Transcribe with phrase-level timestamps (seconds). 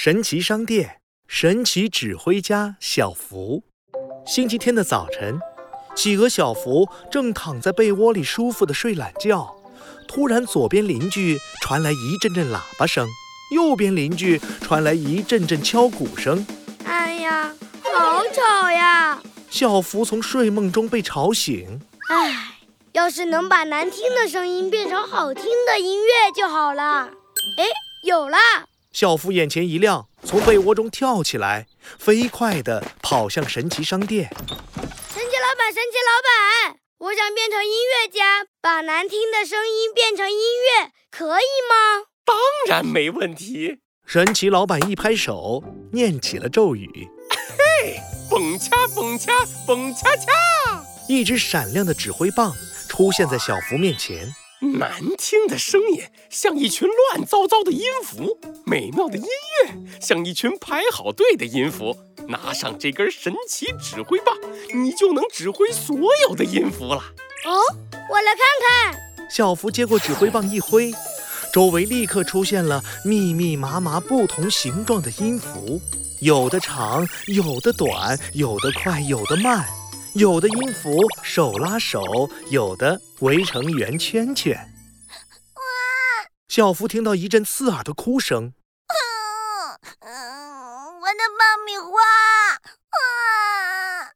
[0.00, 3.64] 神奇商店，神奇指挥家小福。
[4.24, 5.40] 星期天的早晨，
[5.96, 9.52] 企鹅小福正躺在被窝里舒服的睡懒觉。
[10.06, 13.08] 突然，左边邻居传来一阵阵喇叭声，
[13.52, 16.46] 右边邻居传来一阵阵敲鼓声。
[16.84, 17.52] 哎呀，
[17.82, 19.20] 好吵呀！
[19.50, 21.80] 小福从睡梦中被吵醒。
[22.08, 22.54] 唉，
[22.92, 27.10] 要是能把难听的声音变成好听的音乐就好了。
[27.56, 27.64] 哎，
[28.04, 28.38] 有了！
[28.92, 31.66] 小福眼前一亮，从被窝中跳起来，
[31.98, 34.30] 飞快地跑向神奇商店。
[34.34, 36.20] 神奇老板，神奇老
[36.70, 42.06] 板，我想变成音乐家，把难听的声音变成音乐，可以吗？
[42.24, 43.78] 当然没问题。
[44.04, 49.32] 神奇老板一拍手，念起了咒语：“嘿，蹦恰蹦恰
[49.66, 50.32] 蹦恰恰！”
[51.06, 52.54] 一只闪亮的指挥棒
[52.88, 54.34] 出现在小福面前。
[54.60, 61.96] 难听的声音像一群乱糟糟的音符，美妙的音乐像一群排好队的音符。
[62.26, 64.36] 拿上这根神奇指挥棒，
[64.74, 65.96] 你就能指挥所
[66.28, 66.96] 有的音符了。
[67.46, 67.56] 哦，
[68.10, 69.30] 我来看看。
[69.30, 70.92] 小福接过指挥棒一挥，
[71.52, 75.80] 周围立刻出现了密密麻麻不同形状的音符，
[76.20, 79.66] 有的长，有的短，有的快，有的慢。
[80.18, 82.02] 有的音符手拉手，
[82.50, 84.56] 有的围成圆圈圈。
[85.54, 85.62] 哇！
[86.48, 88.52] 小福听到一阵刺耳的哭声。
[89.70, 91.92] 我的爆米花！
[92.90, 94.10] 啊！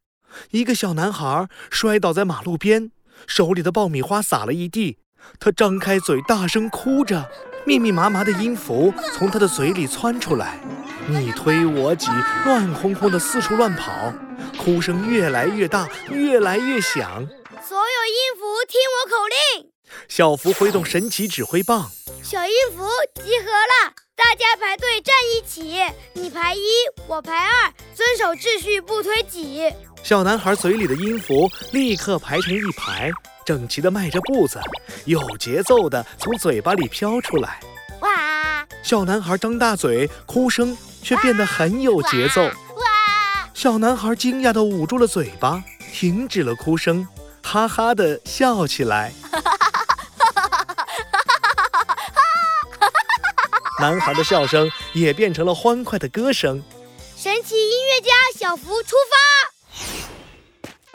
[0.51, 2.91] 一个小男孩摔倒在马路边，
[3.29, 4.99] 手里的爆米花洒了一地。
[5.39, 7.31] 他张开嘴，大声哭着，
[7.65, 10.59] 密密麻麻的音符从他的嘴里窜出来，
[11.07, 12.09] 你推我挤，
[12.45, 14.13] 乱哄哄的四处乱跑。
[14.65, 17.27] 哭声越来越大，越来越响。
[17.67, 19.73] 所有音符听我口令。
[20.07, 21.91] 小福挥动神奇指挥棒，
[22.23, 25.83] 小音符集合了，大家排队站一起。
[26.13, 26.61] 你排一，
[27.09, 29.69] 我排二，遵守秩序，不推挤。
[30.05, 33.11] 小男孩嘴里的音符立刻排成一排，
[33.45, 34.61] 整齐地迈着步子，
[35.07, 37.59] 有节奏地从嘴巴里飘出来。
[38.03, 38.65] 哇！
[38.85, 42.49] 小男孩张大嘴，哭声却变得很有节奏。
[43.63, 45.63] 小男孩惊讶地捂住了嘴巴，
[45.93, 47.07] 停止了哭声，
[47.45, 49.13] 哈哈地笑起来。
[53.81, 56.61] 男孩的笑声也变成了欢快的歌声。
[57.17, 59.15] 神奇音乐家小福出发。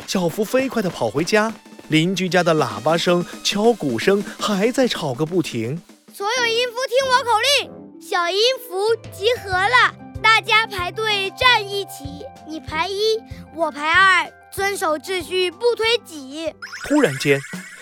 [0.05, 1.53] 小福飞快地跑回家，
[1.87, 5.81] 邻居家的喇叭声、敲鼓声还在吵个不停。
[6.13, 7.29] 所有音符听我口
[7.61, 9.95] 令，小音符集合了，
[10.37, 12.23] 大家排队站一起。
[12.47, 13.17] 你排一，
[13.55, 16.53] 我排二，遵守秩序，不推挤。
[16.87, 17.39] 突然间，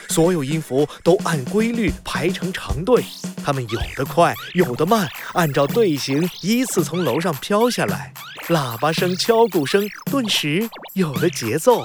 [0.08, 3.04] 所有音符都按规律排成长队，
[3.44, 8.14] 它们有的快，有的慢，按照队形依次从楼上飘下来。
[8.48, 11.84] 喇叭声、敲鼓声顿时有了节奏。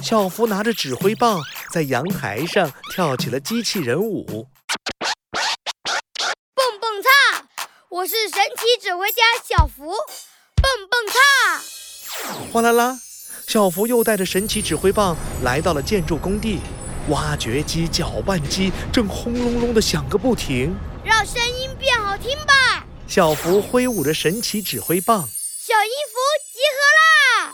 [0.00, 1.40] 小福拿着指挥棒
[1.72, 4.46] 在阳台上跳起了机器人舞。
[7.92, 9.92] 我是神奇指挥家小福。
[10.56, 12.50] 蹦蹦跳。
[12.50, 12.98] 哗啦啦，
[13.46, 16.58] 小福又带着神奇指挥棒来到了建筑工地，
[17.10, 20.74] 挖掘机、搅拌机正轰隆隆的响个不停。
[21.04, 22.86] 让声音变好听吧！
[23.06, 26.16] 小福挥舞着神奇指挥棒，小音符
[26.50, 27.52] 集合啦！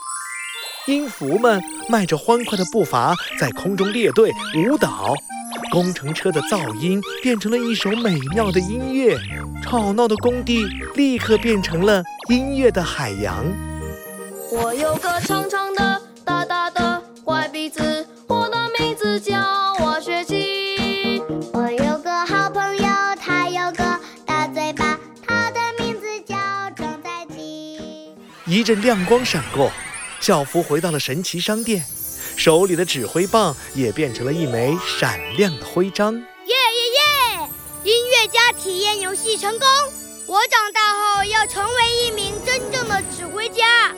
[0.87, 5.17] 音符们迈着欢快的步伐在空中列队舞蹈，
[5.71, 9.17] 工程车的噪音变成了一首美妙的音乐，
[9.63, 10.65] 吵闹的工地
[10.95, 13.45] 立刻变成了音乐的海洋。
[14.51, 19.37] 我有个长长的、大大的怪鼻子，我的名字叫
[19.81, 21.23] 挖掘机。
[21.53, 22.85] 我有个好朋友，
[23.21, 23.85] 他有个
[24.25, 26.35] 大嘴巴，他的名字叫
[26.75, 27.79] 装载机。
[28.47, 29.71] 一阵亮光闪过，
[30.21, 31.85] 校服回到了神奇商店，
[32.39, 36.15] 手里的指挥棒也变成了一枚闪亮的徽章。
[36.15, 37.49] 耶耶耶！
[37.83, 39.69] 音乐家体验游戏成功！
[40.27, 43.93] 我长大后要成为一名真正的指挥家。